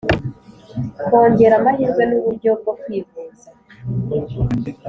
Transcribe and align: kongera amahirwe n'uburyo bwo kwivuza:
kongera 1.07 1.53
amahirwe 1.59 2.03
n'uburyo 2.09 2.51
bwo 2.59 2.73
kwivuza: 2.81 3.49